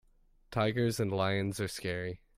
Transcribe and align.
Tigers 0.49 0.99
and 0.99 1.11
lions 1.11 1.59
are 1.59 1.67
scary. 1.67 2.21